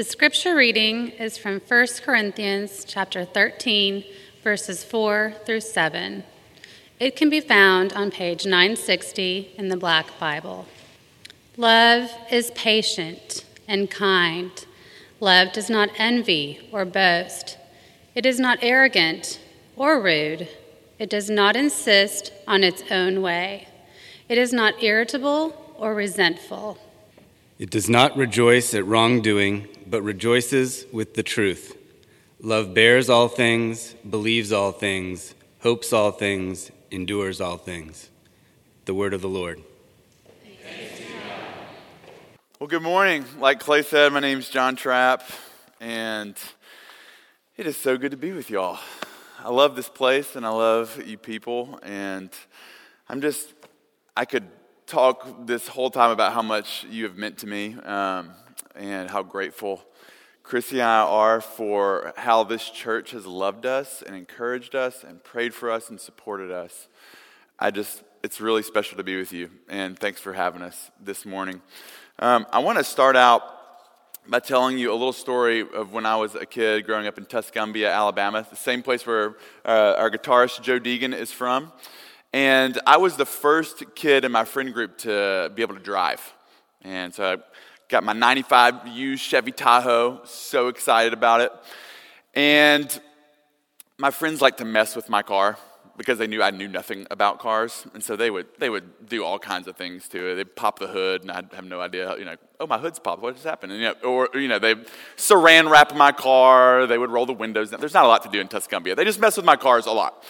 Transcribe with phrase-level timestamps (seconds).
[0.00, 4.02] The scripture reading is from 1 Corinthians chapter 13,
[4.42, 6.24] verses 4 through 7.
[6.98, 10.64] It can be found on page 960 in the Black Bible.
[11.58, 14.64] Love is patient and kind.
[15.20, 17.58] Love does not envy or boast.
[18.14, 19.38] It is not arrogant
[19.76, 20.48] or rude.
[20.98, 23.68] It does not insist on its own way.
[24.30, 26.78] It is not irritable or resentful.
[27.58, 31.76] It does not rejoice at wrongdoing, but rejoices with the truth.
[32.40, 38.08] Love bears all things, believes all things, hopes all things, endures all things.
[38.84, 39.60] The word of the Lord.
[42.60, 43.24] Well, good morning.
[43.38, 45.24] Like Clay said, my name is John Trapp,
[45.80, 46.36] and
[47.56, 48.78] it is so good to be with y'all.
[49.42, 52.30] I love this place, and I love you people, and
[53.08, 53.52] I'm just,
[54.16, 54.44] I could
[54.90, 58.30] talk this whole time about how much you have meant to me um,
[58.74, 59.84] and how grateful
[60.42, 65.22] Chrissy and I are for how this church has loved us and encouraged us and
[65.22, 66.88] prayed for us and supported us.
[67.56, 71.24] I just, it's really special to be with you, and thanks for having us this
[71.24, 71.62] morning.
[72.18, 73.42] Um, I want to start out
[74.26, 77.26] by telling you a little story of when I was a kid growing up in
[77.26, 81.70] Tuscumbia, Alabama, the same place where uh, our guitarist Joe Deegan is from.
[82.32, 86.20] And I was the first kid in my friend group to be able to drive.
[86.82, 87.36] And so I
[87.88, 91.52] got my 95 used Chevy Tahoe, so excited about it.
[92.34, 93.00] And
[93.98, 95.58] my friends like to mess with my car
[95.96, 97.84] because they knew I knew nothing about cars.
[97.94, 100.34] And so they would, they would do all kinds of things to it.
[100.36, 103.20] They'd pop the hood, and I'd have no idea, you know, oh, my hood's popped.
[103.20, 103.72] What just happened?
[103.72, 104.76] And, you know, or, you know, they
[105.16, 106.86] saran wrap my car.
[106.86, 107.80] They would roll the windows down.
[107.80, 108.94] There's not a lot to do in Tuscumbia.
[108.94, 110.24] They just mess with my cars a lot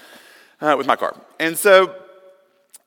[0.60, 1.16] uh, with my car.
[1.38, 1.94] And so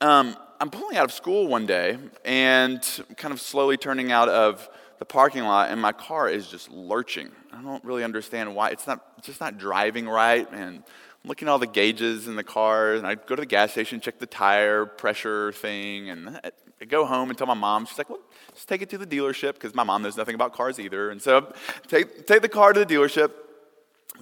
[0.02, 2.82] um, I'm pulling out of school one day and
[3.18, 7.30] kind of slowly turning out of the parking lot, and my car is just lurching.
[7.52, 8.70] I don't really understand why.
[8.70, 12.36] It's not it's just not driving right, and I'm looking at all the gauges in
[12.36, 16.40] the car, and I go to the gas station, check the tire pressure thing, and
[16.82, 17.86] I go home and tell my mom.
[17.86, 18.22] She's like, "Well,
[18.54, 21.10] just take it to the dealership," because my mom knows nothing about cars either.
[21.10, 21.54] And so,
[21.88, 23.32] take take the car to the dealership,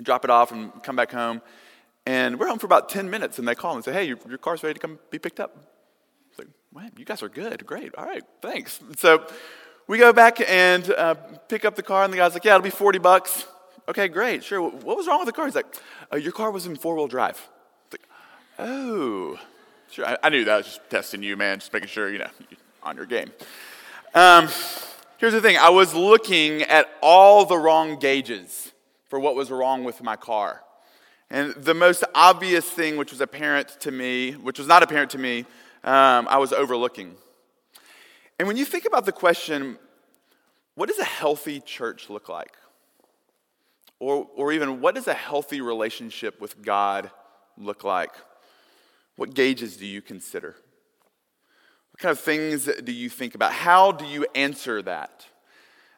[0.02, 1.42] drop it off, and come back home.
[2.06, 4.38] And we're home for about 10 minutes, and they call and say, Hey, your, your
[4.38, 5.56] car's ready to come be picked up.
[6.29, 7.66] It's like, "Wow, you guys are good.
[7.66, 7.94] Great.
[7.95, 8.79] All right, thanks.
[8.97, 9.25] So
[9.88, 11.16] we go back and uh,
[11.47, 13.45] pick up the car, and the guy's like, Yeah, it'll be 40 bucks.
[13.88, 14.44] Okay, great.
[14.44, 14.62] Sure.
[14.62, 15.45] What was wrong with the car?
[15.45, 15.75] He's like,
[16.12, 17.50] uh, Your car was in four wheel drive.
[17.91, 18.01] Like,
[18.57, 19.38] oh,
[19.91, 20.06] sure.
[20.06, 20.53] I, I, knew that.
[20.53, 22.29] I was just testing you, man, just making sure, you know,
[22.83, 23.31] on your game.
[24.16, 24.47] Um,
[25.18, 28.72] here's the thing I was looking at all the wrong gauges
[29.07, 30.62] for what was wrong with my car.
[31.31, 35.18] And the most obvious thing, which was apparent to me, which was not apparent to
[35.18, 35.46] me,
[35.86, 37.16] um, I was overlooking.
[38.38, 39.78] And when you think about the question,
[40.75, 42.58] what does a healthy church look like?
[43.97, 47.09] Or, or even, what does a healthy relationship with God
[47.58, 48.12] look like?
[49.16, 50.58] What gauges do you consider?
[51.92, 53.53] What kind of things do you think about?
[53.53, 55.25] How do you answer that?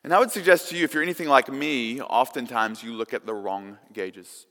[0.04, 3.26] And I would suggest to you, if you're anything like me, oftentimes you look at
[3.26, 4.46] the wrong gauges.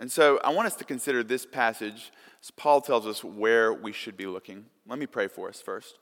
[0.00, 2.10] And so I want us to consider this passage
[2.42, 4.64] as Paul tells us where we should be looking.
[4.88, 5.98] Let me pray for us first.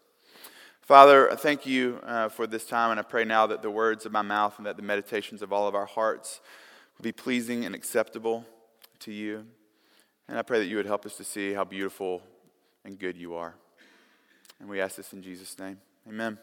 [0.81, 4.07] Father, I thank you uh, for this time, and I pray now that the words
[4.07, 6.41] of my mouth and that the meditations of all of our hearts
[6.97, 8.47] will be pleasing and acceptable
[9.01, 9.45] to you.
[10.29, 12.23] And I pray that you would help us to see how beautiful
[12.85, 13.55] and good you are.
[14.61, 15.79] And we ask this in Jesus' name.
[16.09, 16.39] Amen.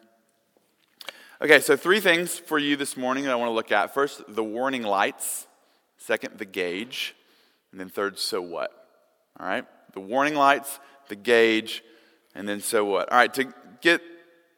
[1.41, 3.93] Okay, so three things for you this morning that I want to look at.
[3.93, 5.47] First, the warning lights.
[5.97, 7.15] Second, the gauge.
[7.75, 8.71] And then third, so what?
[9.37, 9.65] All right?
[9.95, 11.83] The warning lights, the gauge,
[12.33, 13.11] and then so what?
[13.11, 13.99] All right, to get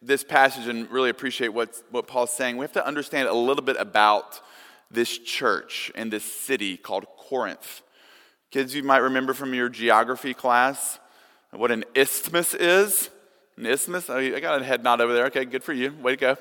[0.04, 3.64] this passage and really appreciate what, what Paul's saying, we have to understand a little
[3.64, 4.40] bit about
[4.92, 7.82] this church and this city called Corinth.
[8.52, 11.00] Kids, you might remember from your geography class
[11.50, 13.10] what an isthmus is.
[13.58, 14.12] An isthmus?
[14.12, 15.26] Oh, I got a head nod over there.
[15.26, 15.92] Okay, good for you.
[16.04, 16.38] Way to go.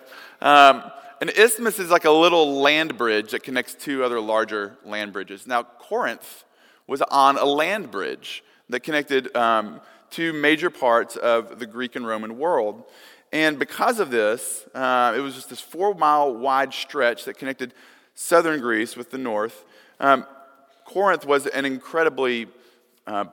[0.47, 0.83] Um,
[1.23, 5.47] an isthmus is like a little land bridge that connects two other larger land bridges.
[5.47, 6.45] Now, Corinth
[6.87, 9.81] was on a land bridge that connected um,
[10.11, 12.85] two major parts of the Greek and Roman world.
[13.33, 17.75] And because of this, uh, it was just this four mile wide stretch that connected
[18.15, 19.65] southern Greece with the north.
[20.01, 20.27] Um,
[20.85, 22.47] Corinth was an incredibly
[23.07, 23.27] uh,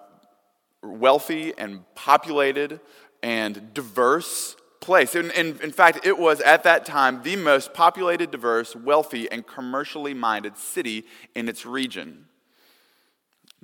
[0.82, 2.80] wealthy and populated
[3.22, 5.16] and diverse place.
[5.16, 9.48] In, in, in, fact, it was at that time the most populated, diverse, wealthy, and
[9.48, 12.26] commercially minded city in its region.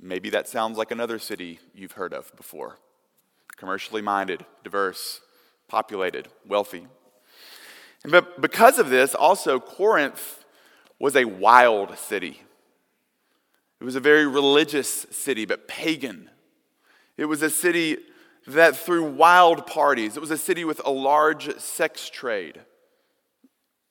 [0.02, 2.78] Maybe that sounds like another city you've heard of before
[3.56, 5.20] commercially minded, diverse,
[5.68, 6.86] populated, wealthy.
[8.02, 10.46] But because of this, also, Corinth
[10.98, 12.40] was a wild city.
[13.78, 16.30] It was a very religious city, but pagan.
[17.18, 17.98] It was a city
[18.46, 20.16] that threw wild parties.
[20.16, 22.62] It was a city with a large sex trade,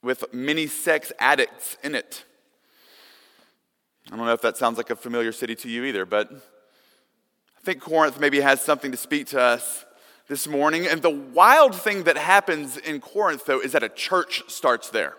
[0.01, 2.25] with many sex addicts in it.
[4.11, 7.61] I don't know if that sounds like a familiar city to you either, but I
[7.61, 9.85] think Corinth maybe has something to speak to us
[10.27, 10.87] this morning.
[10.87, 15.13] And the wild thing that happens in Corinth, though, is that a church starts there.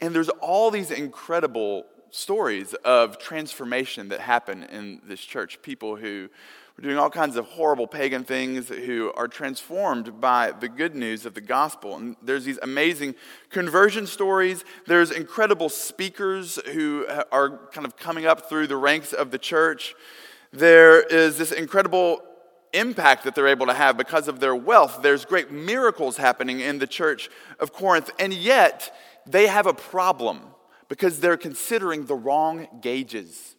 [0.00, 5.60] And there's all these incredible stories of transformation that happen in this church.
[5.60, 6.30] People who
[6.78, 11.26] were doing all kinds of horrible pagan things who are transformed by the good news
[11.26, 11.96] of the gospel.
[11.96, 13.16] And there's these amazing
[13.50, 14.64] conversion stories.
[14.86, 19.96] There's incredible speakers who are kind of coming up through the ranks of the church.
[20.52, 22.22] There is this incredible
[22.72, 25.00] impact that they're able to have because of their wealth.
[25.02, 27.28] There's great miracles happening in the church
[27.58, 28.94] of Corinth, and yet
[29.26, 30.42] they have a problem
[30.88, 33.56] because they're considering the wrong gauges.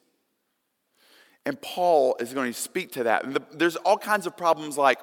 [1.50, 3.26] And Paul is going to speak to that.
[3.26, 5.00] And the, there's all kinds of problems like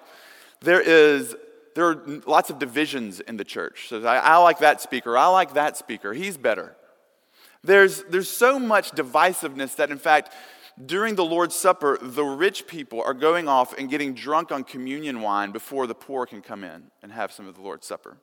[0.60, 1.34] there is
[1.74, 3.88] there are lots of divisions in the church.
[3.88, 5.18] So I, I like that speaker.
[5.18, 6.12] I like that speaker.
[6.12, 6.76] He's better.
[7.64, 10.32] There's, there's so much divisiveness that, in fact,
[10.86, 15.20] during the Lord's Supper, the rich people are going off and getting drunk on communion
[15.20, 18.18] wine before the poor can come in and have some of the Lord's Supper.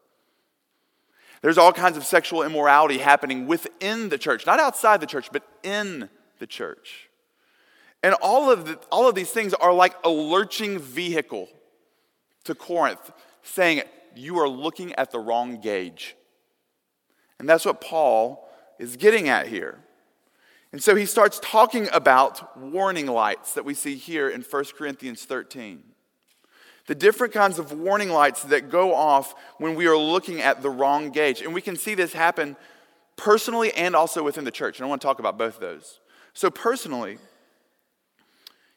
[1.41, 5.43] There's all kinds of sexual immorality happening within the church, not outside the church, but
[5.61, 6.09] in
[6.39, 7.09] the church.
[8.03, 11.47] And all of, the, all of these things are like a lurching vehicle
[12.43, 13.11] to Corinth,
[13.41, 13.83] saying,
[14.15, 16.15] You are looking at the wrong gauge.
[17.39, 18.47] And that's what Paul
[18.77, 19.79] is getting at here.
[20.71, 25.23] And so he starts talking about warning lights that we see here in 1 Corinthians
[25.25, 25.83] 13
[26.85, 30.69] the different kinds of warning lights that go off when we are looking at the
[30.69, 31.41] wrong gauge.
[31.41, 32.57] And we can see this happen
[33.15, 34.79] personally and also within the church.
[34.79, 35.99] And I want to talk about both of those.
[36.33, 37.19] So, personally,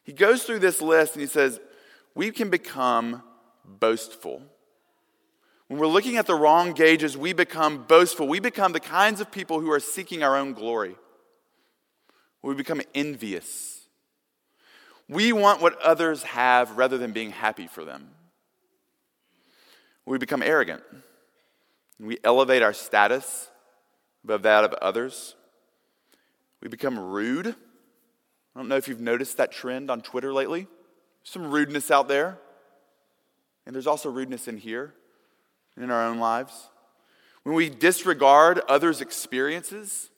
[0.07, 1.59] he goes through this list and he says,
[2.15, 3.25] We can become
[3.65, 4.41] boastful.
[5.67, 8.29] When we're looking at the wrong gauges, we become boastful.
[8.29, 10.95] We become the kinds of people who are seeking our own glory.
[12.41, 13.89] We become envious.
[15.09, 18.11] We want what others have rather than being happy for them.
[20.05, 20.85] We become arrogant.
[21.99, 23.49] We elevate our status
[24.23, 25.35] above that of others.
[26.63, 27.57] We become rude.
[28.57, 30.67] I don't know if you've noticed that trend on Twitter lately.
[31.25, 32.39] Some rudeness out there.
[33.67, 34.95] And there's also rudeness in here,
[35.77, 36.71] in our own lives.
[37.43, 40.09] When we disregard others' experiences,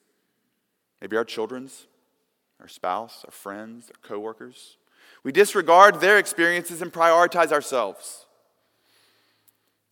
[1.01, 1.87] maybe our children's,
[2.61, 4.77] our spouse, our friends, our coworkers,
[5.21, 8.25] we disregard their experiences and prioritize ourselves.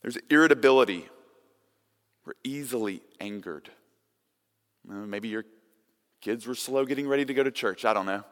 [0.02, 1.10] There's irritability.
[2.26, 3.70] We're easily angered.
[4.86, 5.44] Maybe your
[6.22, 7.84] kids were slow getting ready to go to church.
[7.84, 8.24] I don't know.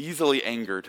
[0.00, 0.88] Easily angered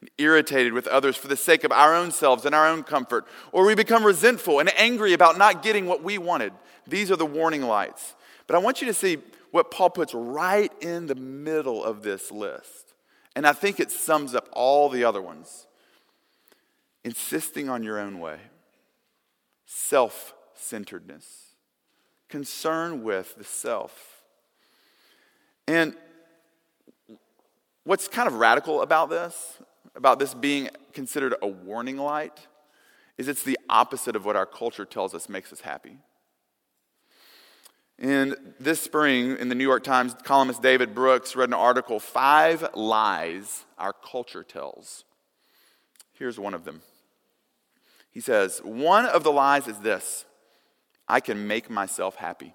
[0.00, 3.26] and irritated with others for the sake of our own selves and our own comfort.
[3.52, 6.54] Or we become resentful and angry about not getting what we wanted.
[6.86, 8.14] These are the warning lights.
[8.46, 9.18] But I want you to see
[9.50, 12.94] what Paul puts right in the middle of this list.
[13.36, 15.66] And I think it sums up all the other ones.
[17.04, 18.38] Insisting on your own way,
[19.66, 21.54] self centeredness,
[22.30, 24.22] concern with the self.
[25.66, 25.94] And
[27.88, 29.56] what's kind of radical about this,
[29.96, 32.38] about this being considered a warning light,
[33.16, 35.96] is it's the opposite of what our culture tells us makes us happy.
[37.98, 42.74] And this spring, in the New York Times, columnist David Brooks read an article, Five
[42.74, 45.04] Lies Our Culture Tells.
[46.12, 46.82] Here's one of them.
[48.10, 50.26] He says, One of the lies is this
[51.08, 52.52] I can make myself happy.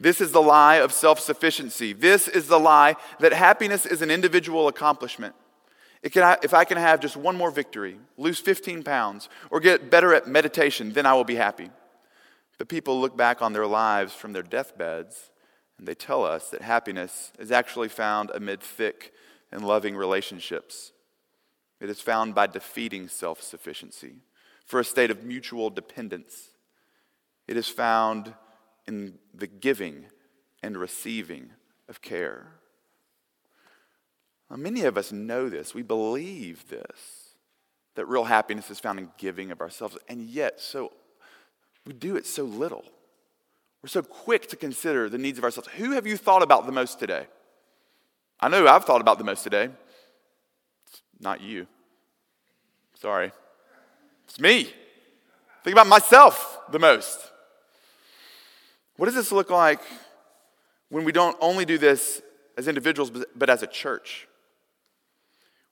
[0.00, 1.92] This is the lie of self sufficiency.
[1.92, 5.34] This is the lie that happiness is an individual accomplishment.
[6.10, 10.14] Can, if I can have just one more victory, lose 15 pounds, or get better
[10.14, 11.68] at meditation, then I will be happy.
[12.56, 15.30] The people look back on their lives from their deathbeds
[15.76, 19.12] and they tell us that happiness is actually found amid thick
[19.52, 20.92] and loving relationships.
[21.80, 24.16] It is found by defeating self sufficiency
[24.64, 26.50] for a state of mutual dependence.
[27.48, 28.34] It is found
[28.90, 30.06] in the giving
[30.62, 31.50] and receiving
[31.88, 32.48] of care.
[34.50, 35.74] Now, many of us know this.
[35.74, 37.16] We believe this
[37.94, 40.92] that real happiness is found in giving of ourselves, and yet so
[41.86, 42.84] we do it so little.
[43.82, 45.68] We're so quick to consider the needs of ourselves.
[45.76, 47.26] Who have you thought about the most today?
[48.38, 49.70] I know I've thought about the most today.
[50.86, 51.66] It's not you.
[52.94, 53.32] Sorry.
[54.24, 54.64] It's me.
[55.64, 57.30] Think about myself the most.
[59.00, 59.80] What does this look like
[60.90, 62.20] when we don't only do this
[62.58, 64.28] as individuals, but as a church?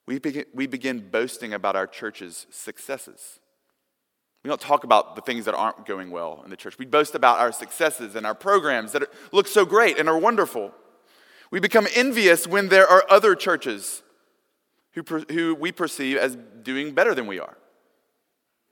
[0.07, 3.39] We begin, we begin boasting about our church's successes.
[4.43, 6.79] We don't talk about the things that aren't going well in the church.
[6.79, 10.73] We boast about our successes and our programs that look so great and are wonderful.
[11.51, 14.03] We become envious when there are other churches
[14.93, 17.59] who, who we perceive as doing better than we are,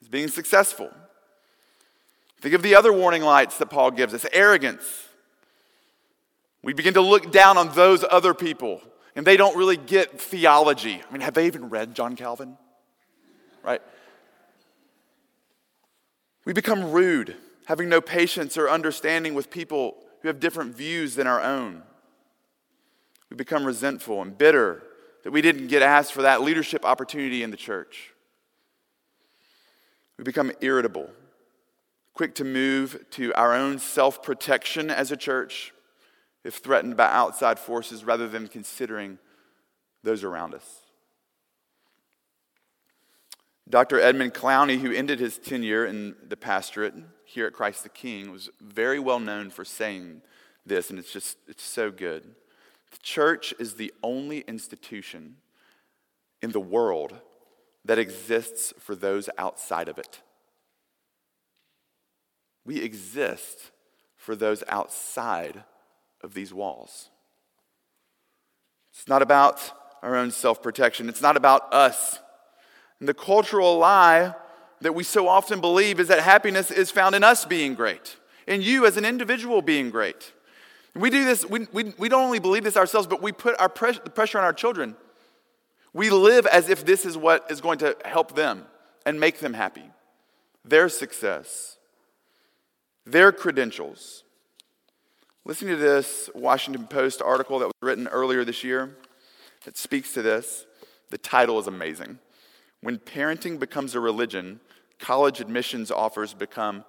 [0.00, 0.90] as being successful.
[2.40, 4.84] Think of the other warning lights that Paul gives us arrogance.
[6.62, 8.82] We begin to look down on those other people,
[9.14, 11.02] and they don't really get theology.
[11.08, 12.56] I mean, have they even read John Calvin?
[13.62, 13.80] Right?
[16.44, 21.26] We become rude, having no patience or understanding with people who have different views than
[21.26, 21.82] our own.
[23.30, 24.82] We become resentful and bitter
[25.24, 28.12] that we didn't get asked for that leadership opportunity in the church.
[30.16, 31.10] We become irritable,
[32.16, 35.73] quick to move to our own self protection as a church
[36.44, 39.18] if threatened by outside forces rather than considering
[40.02, 40.80] those around us.
[43.68, 44.00] Dr.
[44.00, 46.94] Edmund Clowney, who ended his tenure in the pastorate
[47.25, 50.23] here at Christ the King, was very well known for saying
[50.64, 52.23] this, and it's just, it's so good.
[52.92, 55.37] The church is the only institution
[56.40, 57.14] in the world
[57.85, 60.23] that exists for those outside of it.
[62.66, 63.70] We exist
[64.16, 65.64] for those outside
[66.20, 67.08] of these walls.
[68.92, 72.18] It's not about our own self protection, it's not about us.
[72.99, 74.35] And the cultural lie
[74.80, 78.62] that we so often believe is that happiness is found in us being great, in
[78.62, 80.32] you as an individual being great.
[80.94, 83.68] We do this, we, we, we don't only believe this ourselves, but we put our
[83.68, 84.96] the pressure on our children.
[85.92, 88.64] We live as if this is what is going to help them
[89.04, 89.85] and make them happy.
[90.64, 91.75] Their success,
[93.06, 94.25] their credentials.
[95.44, 98.96] Listen to this Washington Post article that was written earlier this year
[99.64, 100.66] that speaks to this.
[101.10, 102.18] The title is amazing.
[102.80, 104.60] When parenting becomes a religion,
[104.98, 106.84] college admissions offers become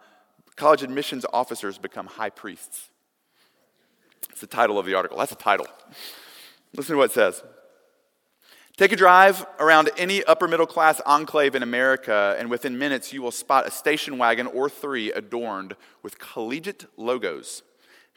[0.56, 2.90] college admissions officers become high priests.
[4.32, 5.20] It's the title of the article.
[5.20, 5.68] That's a title.
[6.76, 7.44] Listen to what it says.
[8.78, 13.24] Take a drive around any upper middle class enclave in America, and within minutes you
[13.24, 17.64] will spot a station wagon or three adorned with collegiate logos.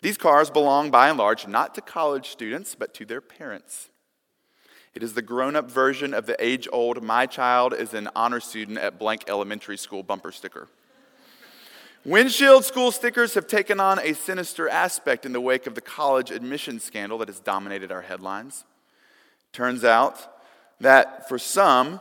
[0.03, 3.89] These cars belong by and large not to college students, but to their parents.
[4.95, 8.41] It is the grown up version of the age old, my child is an honor
[8.41, 10.69] student at blank elementary school bumper sticker.
[12.05, 16.31] Windshield school stickers have taken on a sinister aspect in the wake of the college
[16.31, 18.67] admissions scandal that has dominated our headlines.
[19.55, 20.37] Turns out
[20.81, 22.01] that for some,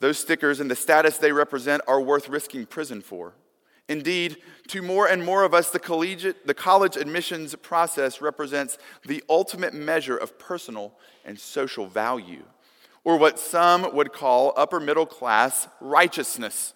[0.00, 3.34] those stickers and the status they represent are worth risking prison for.
[3.88, 4.38] Indeed,
[4.68, 9.74] to more and more of us, the, collegiate, the college admissions process represents the ultimate
[9.74, 12.44] measure of personal and social value,
[13.04, 16.74] or what some would call upper middle class righteousness.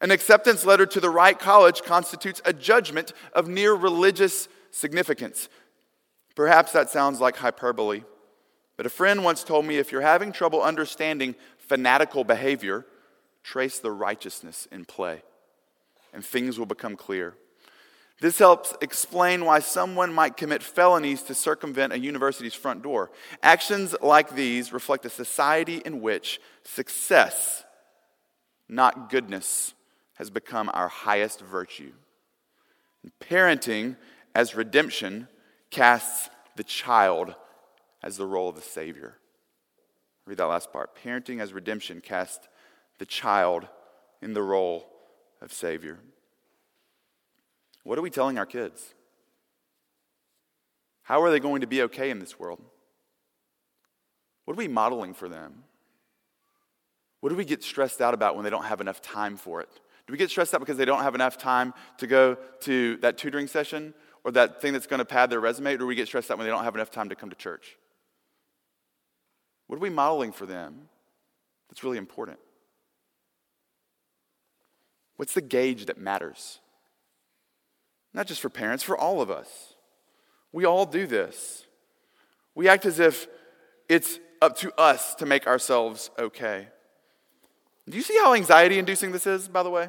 [0.00, 5.48] An acceptance letter to the right college constitutes a judgment of near religious significance.
[6.34, 8.02] Perhaps that sounds like hyperbole,
[8.82, 12.84] but a friend once told me if you're having trouble understanding fanatical behavior,
[13.44, 15.22] trace the righteousness in play,
[16.12, 17.34] and things will become clear.
[18.20, 23.12] This helps explain why someone might commit felonies to circumvent a university's front door.
[23.40, 27.62] Actions like these reflect a society in which success,
[28.68, 29.74] not goodness,
[30.14, 31.92] has become our highest virtue.
[33.20, 33.96] Parenting
[34.34, 35.28] as redemption
[35.70, 37.36] casts the child
[38.02, 39.16] as the role of the Savior.
[40.26, 40.96] Read that last part.
[41.02, 42.48] Parenting as redemption casts
[42.98, 43.66] the child
[44.20, 44.86] in the role
[45.40, 45.98] of Savior.
[47.84, 48.94] What are we telling our kids?
[51.02, 52.62] How are they going to be okay in this world?
[54.44, 55.64] What are we modeling for them?
[57.20, 59.68] What do we get stressed out about when they don't have enough time for it?
[60.06, 63.18] Do we get stressed out because they don't have enough time to go to that
[63.18, 63.94] tutoring session
[64.24, 65.74] or that thing that's going to pad their resume?
[65.74, 67.36] Or do we get stressed out when they don't have enough time to come to
[67.36, 67.76] church?
[69.72, 70.82] What are we modeling for them
[71.70, 72.38] that's really important?
[75.16, 76.60] What's the gauge that matters?
[78.12, 79.72] Not just for parents, for all of us.
[80.52, 81.64] We all do this.
[82.54, 83.26] We act as if
[83.88, 86.68] it's up to us to make ourselves okay.
[87.88, 89.88] Do you see how anxiety inducing this is, by the way?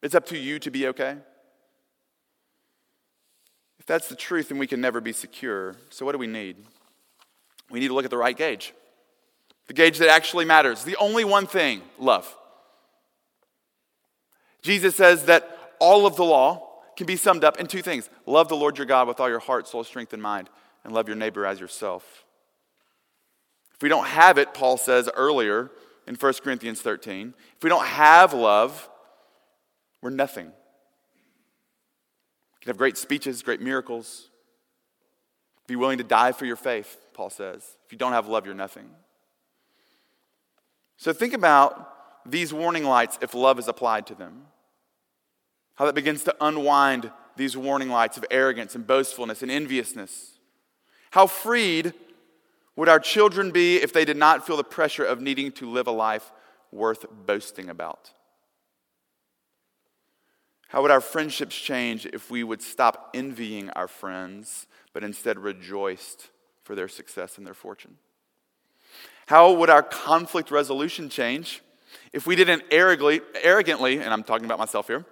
[0.00, 1.16] It's up to you to be okay.
[3.80, 5.74] If that's the truth, then we can never be secure.
[5.90, 6.64] So, what do we need?
[7.70, 8.72] We need to look at the right gauge.
[9.66, 10.84] The gauge that actually matters.
[10.84, 12.36] The only one thing love.
[14.62, 18.48] Jesus says that all of the law can be summed up in two things love
[18.48, 20.48] the Lord your God with all your heart, soul, strength, and mind,
[20.84, 22.24] and love your neighbor as yourself.
[23.74, 25.70] If we don't have it, Paul says earlier
[26.06, 28.88] in 1 Corinthians 13, if we don't have love,
[30.00, 30.46] we're nothing.
[30.46, 30.52] You
[32.60, 34.30] can have great speeches, great miracles,
[35.66, 37.76] be willing to die for your faith, Paul says.
[37.86, 38.90] If you don't have love, you're nothing.
[40.96, 44.42] So think about these warning lights if love is applied to them.
[45.76, 50.38] How that begins to unwind these warning lights of arrogance and boastfulness and enviousness.
[51.10, 51.92] How freed
[52.76, 55.86] would our children be if they did not feel the pressure of needing to live
[55.86, 56.32] a life
[56.72, 58.12] worth boasting about?
[60.68, 66.30] How would our friendships change if we would stop envying our friends, but instead rejoiced
[66.64, 67.96] for their success and their fortune?
[69.26, 71.62] How would our conflict resolution change
[72.12, 75.04] if we didn't arrogantly, arrogantly, and I'm talking about myself here,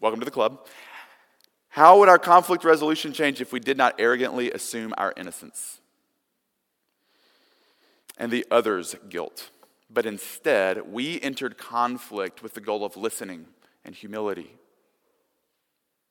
[0.00, 0.66] welcome to the club.
[1.68, 5.80] How would our conflict resolution change if we did not arrogantly assume our innocence
[8.16, 9.50] and the other's guilt,
[9.88, 13.46] but instead we entered conflict with the goal of listening
[13.84, 14.50] and humility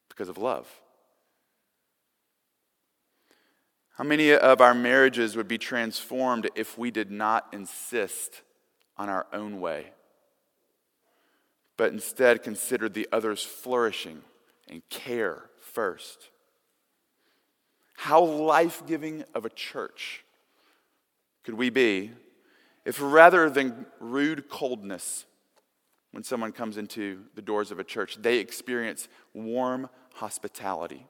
[0.09, 0.67] because of love?
[3.97, 8.43] How many of our marriages would be transformed if we did not insist
[8.95, 9.87] on our own way,
[11.77, 14.21] but instead considered the other's flourishing
[14.67, 16.29] and care first?
[17.95, 20.23] How life giving of a church
[21.43, 22.11] could we be
[22.85, 25.25] if rather than rude coldness
[26.11, 31.07] when someone comes into the doors of a church, they experience warm hospitality?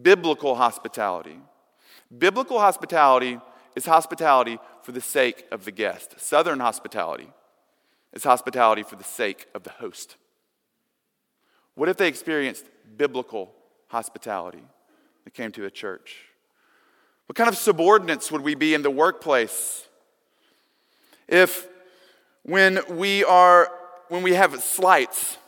[0.00, 1.38] Biblical hospitality.
[2.16, 3.38] Biblical hospitality
[3.76, 6.18] is hospitality for the sake of the guest.
[6.18, 7.28] Southern hospitality
[8.12, 10.16] is hospitality for the sake of the host.
[11.74, 12.66] What if they experienced
[12.96, 13.52] biblical
[13.88, 14.62] hospitality
[15.24, 16.16] that came to a church?
[17.26, 19.86] What kind of subordinates would we be in the workplace
[21.28, 21.68] if
[22.42, 23.70] when we are
[24.08, 25.38] when we have slights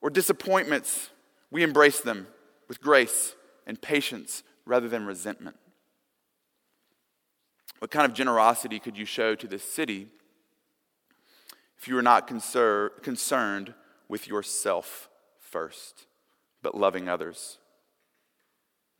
[0.00, 1.10] or disappointments,
[1.50, 2.28] we embrace them
[2.68, 3.34] with grace
[3.68, 5.56] and patience rather than resentment?
[7.78, 10.08] What kind of generosity could you show to this city
[11.78, 13.74] if you were not conser- concerned
[14.08, 16.06] with yourself first,
[16.62, 17.58] but loving others?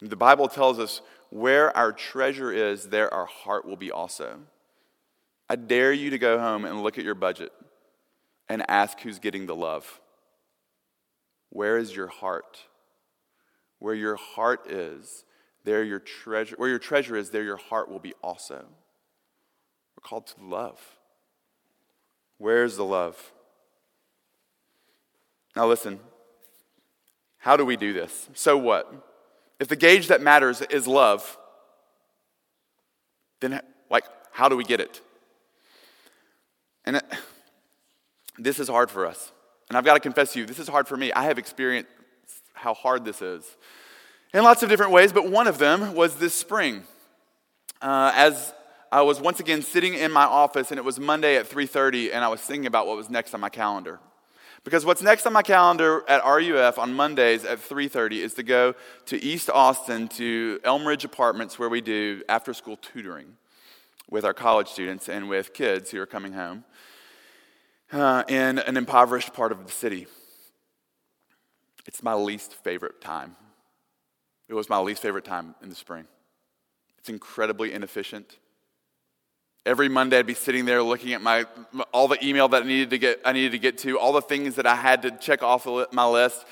[0.00, 1.00] The Bible tells us
[1.30, 4.38] where our treasure is, there our heart will be also.
[5.48, 7.52] I dare you to go home and look at your budget
[8.48, 10.00] and ask who's getting the love.
[11.50, 12.58] Where is your heart?
[13.78, 15.24] Where your heart is,
[15.64, 18.64] there your treasure, where your treasure is, there your heart will be also.
[19.96, 20.80] We're called to love.
[22.38, 23.32] Where's the love?
[25.56, 26.00] Now listen.
[27.38, 28.28] How do we do this?
[28.34, 28.92] So what?
[29.60, 31.38] If the gauge that matters is love,
[33.40, 33.60] then
[33.90, 35.00] like how do we get it?
[36.84, 37.04] And it,
[38.38, 39.32] this is hard for us.
[39.68, 41.12] And I've got to confess to you, this is hard for me.
[41.12, 41.90] I have experienced
[42.58, 43.56] how hard this is
[44.34, 46.82] in lots of different ways, but one of them was this spring.
[47.80, 48.52] Uh, as
[48.90, 52.24] I was once again sitting in my office, and it was Monday at 3:30, and
[52.24, 54.00] I was thinking about what was next on my calendar.
[54.64, 58.74] Because what's next on my calendar at RUF on Mondays at 3:30 is to go
[59.06, 63.36] to East Austin to Elmridge Apartments, where we do after-school tutoring
[64.10, 66.64] with our college students and with kids who are coming home
[67.92, 70.06] uh, in an impoverished part of the city.
[71.88, 73.34] It's my least favorite time
[74.48, 76.06] it was my least favorite time in the spring.
[76.98, 78.38] It's incredibly inefficient.
[79.66, 81.44] Every Monday, I'd be sitting there looking at my
[81.92, 84.22] all the email that I needed to get I needed to get to, all the
[84.22, 86.46] things that I had to check off my list.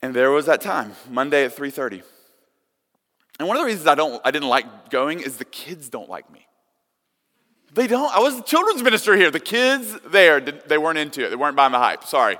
[0.00, 2.02] And there was that time, Monday at 3:30.
[3.38, 6.08] And one of the reasons I don't I didn't like going is the kids don't
[6.08, 6.46] like me.
[7.74, 8.14] They don't.
[8.14, 9.30] I was the children's minister here.
[9.30, 11.30] The kids there, they weren't into it.
[11.30, 12.04] They weren't buying the hype.
[12.04, 12.38] Sorry.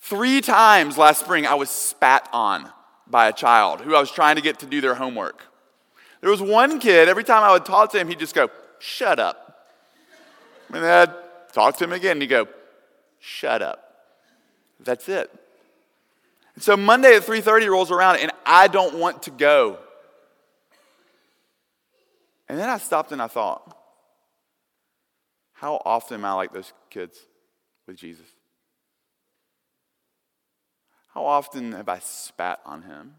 [0.00, 2.70] Three times last spring, I was spat on
[3.06, 5.44] by a child who I was trying to get to do their homework.
[6.20, 9.18] There was one kid, every time I would talk to him, he'd just go, Shut
[9.18, 9.68] up.
[10.72, 12.48] And then I'd talk to him again, and he'd go,
[13.18, 14.06] Shut up.
[14.80, 15.30] That's it.
[16.54, 19.78] And so Monday at 3:30 rolls around, and I don't want to go.
[22.50, 23.76] And then I stopped and I thought,
[25.52, 27.16] how often am I like those kids
[27.86, 28.26] with Jesus?
[31.14, 33.16] How often have I spat on him?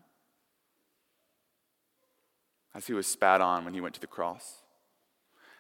[2.73, 4.61] As he was spat on when he went to the cross.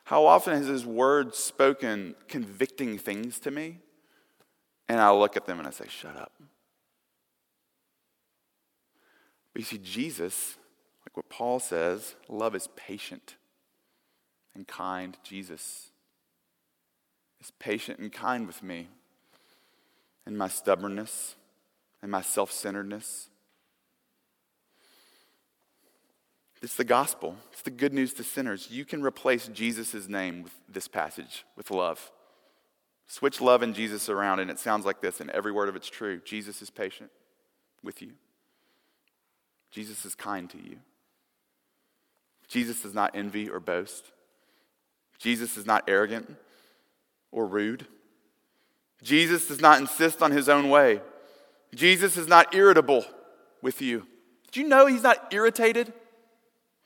[0.05, 3.79] How often has his word spoken convicting things to me?
[4.87, 6.31] And I look at them and I say, shut up.
[9.53, 10.57] But you see, Jesus,
[11.05, 13.35] like what Paul says, love is patient
[14.55, 15.17] and kind.
[15.23, 15.91] Jesus
[17.41, 18.87] is patient and kind with me
[20.25, 21.35] and my stubbornness
[22.01, 23.29] and my self centeredness.
[26.61, 27.37] It's the gospel.
[27.51, 28.69] It's the good news to sinners.
[28.69, 32.11] You can replace Jesus' name with this passage, with love.
[33.07, 35.89] Switch love and Jesus around, and it sounds like this, and every word of it's
[35.89, 36.21] true.
[36.23, 37.09] Jesus is patient
[37.83, 38.11] with you,
[39.71, 40.77] Jesus is kind to you.
[42.47, 44.11] Jesus does not envy or boast.
[45.17, 46.35] Jesus is not arrogant
[47.31, 47.87] or rude.
[49.01, 50.99] Jesus does not insist on his own way.
[51.75, 53.05] Jesus is not irritable
[53.61, 54.05] with you.
[54.51, 55.93] Did you know he's not irritated?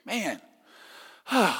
[0.06, 0.42] Man.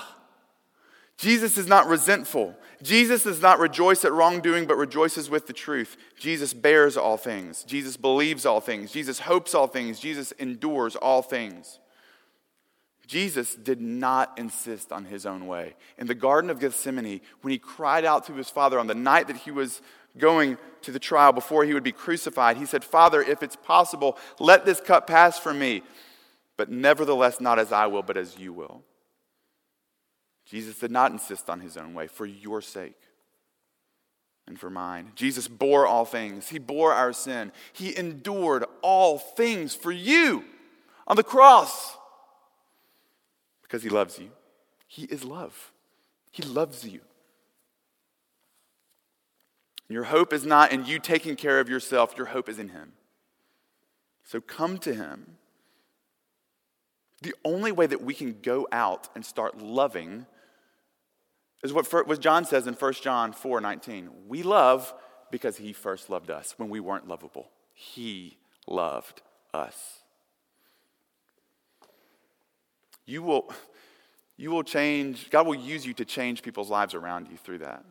[1.18, 2.56] Jesus is not resentful.
[2.84, 5.98] Jesus does not rejoice at wrongdoing, but rejoices with the truth.
[6.20, 7.64] Jesus bears all things.
[7.64, 8.92] Jesus believes all things.
[8.92, 10.00] Jesus hopes all things.
[10.00, 11.80] Jesus endures all things.
[13.08, 15.76] Jesus did not insist on his own way.
[15.98, 19.28] In the Garden of Gethsemane, when he cried out to his Father on the night
[19.28, 19.82] that he was
[20.18, 24.18] going to the trial before he would be crucified, he said, Father, if it's possible,
[24.40, 25.84] let this cup pass from me,
[26.58, 28.84] but nevertheless, not as I will, but as you will.
[30.46, 33.00] Jesus did not insist on his own way for your sake
[34.48, 35.12] and for mine.
[35.16, 40.44] Jesus bore all things, he bore our sin, he endured all things for you
[41.08, 41.98] on the cross
[43.64, 44.30] because he loves you.
[44.88, 45.74] He is love,
[46.32, 47.02] he loves you.
[49.88, 52.94] Your hope is not in you taking care of yourself, your hope is in him.
[54.24, 55.38] So come to him.
[57.22, 60.26] The only way that we can go out and start loving
[61.64, 64.10] is what, John says in 1 John 4 19.
[64.28, 64.94] We love
[65.32, 67.50] because he first loved us when we weren't lovable.
[67.74, 69.22] He loved
[69.54, 70.02] us.
[73.06, 73.52] You will,
[74.38, 77.84] you will change, God will use you to change people's lives around you through that.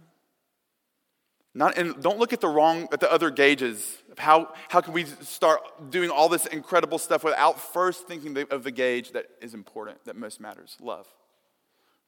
[1.56, 5.04] Not, and don't look at the wrong, at the other gauges how, how can we
[5.04, 10.04] start doing all this incredible stuff without first thinking of the gauge that is important,
[10.04, 11.06] that most matters love.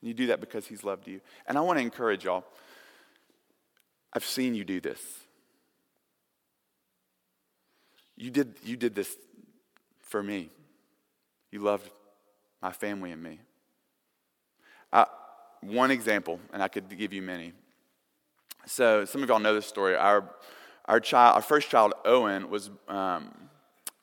[0.01, 1.21] And you do that because He's loved you.
[1.47, 2.45] And I want to encourage y'all.
[4.13, 5.01] I've seen you do this.
[8.17, 9.15] You did, you did this
[10.01, 10.51] for me.
[11.51, 11.91] You loved
[12.63, 13.41] my family and me.
[14.93, 15.05] Uh,
[15.61, 17.53] one example, and I could give you many.
[18.69, 19.95] So, some of y'all know this story.
[19.95, 20.29] Our,
[20.87, 23.33] our, child, our first child, Owen, was, um,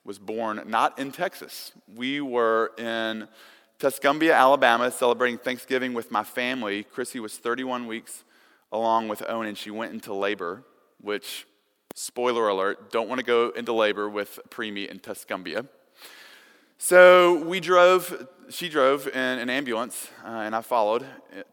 [0.05, 1.73] was born not in Texas.
[1.93, 3.27] We were in
[3.79, 6.83] Tuscumbia, Alabama, celebrating Thanksgiving with my family.
[6.83, 8.23] Chrissy was 31 weeks
[8.71, 10.63] along with Owen, and she went into labor,
[11.01, 11.45] which,
[11.93, 15.67] spoiler alert, don't want to go into labor with preemie in Tuscumbia.
[16.85, 21.05] So we drove, she drove in an ambulance, uh, and I followed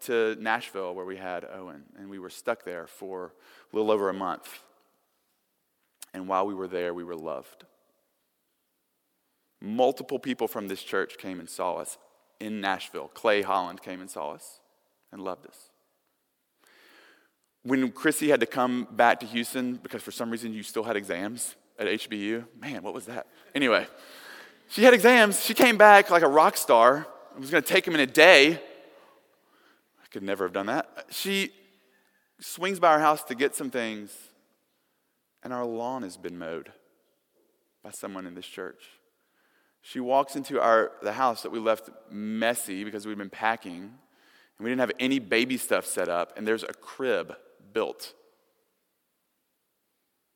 [0.06, 3.32] to Nashville where we had Owen, and we were stuck there for
[3.72, 4.64] a little over a month.
[6.12, 7.62] And while we were there, we were loved.
[9.60, 11.96] Multiple people from this church came and saw us
[12.40, 13.06] in Nashville.
[13.06, 14.58] Clay Holland came and saw us
[15.12, 15.70] and loved us.
[17.62, 20.96] When Chrissy had to come back to Houston because for some reason you still had
[20.96, 23.28] exams at HBU, man, what was that?
[23.54, 23.86] Anyway,
[24.70, 25.44] she had exams.
[25.44, 27.06] She came back like a rock star.
[27.34, 28.52] It was going to take them in a day.
[28.52, 31.06] I could never have done that.
[31.10, 31.50] She
[32.38, 34.16] swings by our house to get some things,
[35.42, 36.70] and our lawn has been mowed
[37.82, 38.84] by someone in this church.
[39.82, 43.90] She walks into our, the house that we left messy because we'd been packing, and
[44.60, 47.34] we didn't have any baby stuff set up, and there's a crib
[47.72, 48.14] built,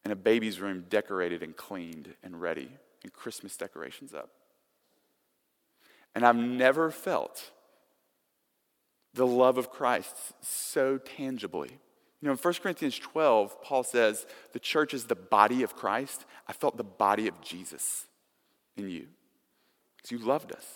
[0.03, 2.71] and a baby's room decorated and cleaned and ready,
[3.05, 4.31] and Christmas decorations up.
[6.15, 7.53] And I've never felt
[9.13, 11.71] the love of Christ so tangibly.
[12.21, 16.25] You know, in 1 Corinthians 12, Paul says, the church is the body of Christ.
[16.49, 18.07] I felt the body of Jesus
[18.77, 19.07] in you
[19.97, 20.67] because you loved us.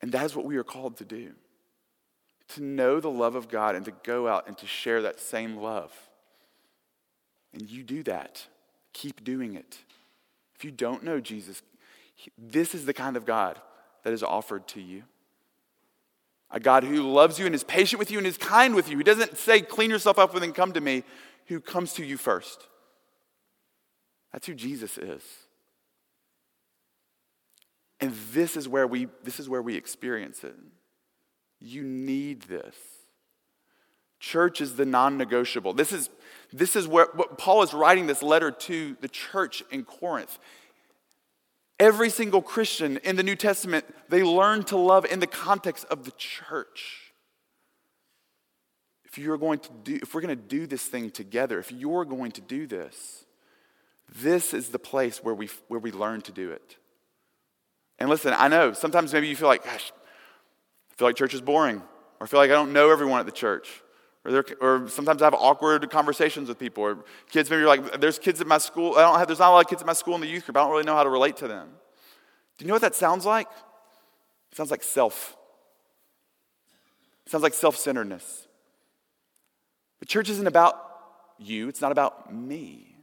[0.00, 1.32] And that is what we are called to do
[2.48, 5.56] to know the love of God and to go out and to share that same
[5.56, 5.90] love.
[7.54, 8.46] And you do that.
[8.92, 9.78] Keep doing it.
[10.56, 11.62] If you don't know Jesus,
[12.38, 13.60] this is the kind of God
[14.04, 15.04] that is offered to you.
[16.50, 18.96] A God who loves you and is patient with you and is kind with you,
[18.96, 21.02] who doesn't say, clean yourself up and then come to me,
[21.46, 22.68] who comes to you first.
[24.32, 25.22] That's who Jesus is.
[28.00, 30.54] And this is where we, this is where we experience it.
[31.60, 32.74] You need this.
[34.22, 35.72] Church is the non negotiable.
[35.72, 36.08] This is,
[36.52, 40.38] this is where Paul is writing this letter to the church in Corinth.
[41.80, 46.04] Every single Christian in the New Testament, they learn to love in the context of
[46.04, 47.12] the church.
[49.04, 52.04] If you're going to do, if we're going to do this thing together, if you're
[52.04, 53.26] going to do this,
[54.20, 56.76] this is the place where we, where we learn to do it.
[57.98, 59.90] And listen, I know sometimes maybe you feel like, gosh,
[60.92, 61.78] I feel like church is boring,
[62.20, 63.82] or I feel like I don't know everyone at the church.
[64.24, 68.18] Or, or sometimes I have awkward conversations with people, or kids maybe you're like, there's
[68.18, 69.94] kids at my school, I don't have, there's not a lot of kids at my
[69.94, 71.70] school in the youth group, I don't really know how to relate to them.
[72.56, 73.48] Do you know what that sounds like?
[74.52, 75.36] It sounds like self.
[77.26, 78.46] It sounds like self centeredness.
[79.98, 80.80] But church isn't about
[81.38, 82.96] you, it's not about me.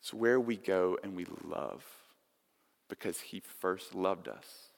[0.00, 1.82] It's where we go and we love
[2.90, 4.68] because He first loved us.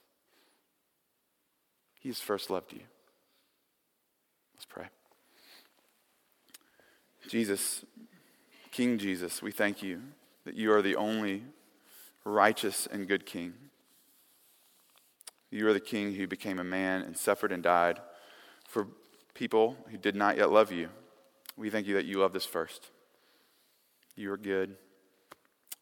[1.98, 2.82] He's first loved you.
[4.54, 4.86] Let's pray.
[7.28, 7.84] Jesus,
[8.70, 10.00] King Jesus, we thank you
[10.44, 11.44] that you are the only
[12.24, 13.54] righteous and good King.
[15.50, 18.00] You are the King who became a man and suffered and died
[18.68, 18.88] for
[19.34, 20.88] people who did not yet love you.
[21.56, 22.90] We thank you that you loved us first.
[24.14, 24.76] You are good.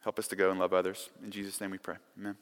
[0.02, 1.08] Help us to go and love others.
[1.22, 1.96] In Jesus' name we pray.
[2.18, 2.36] Amen.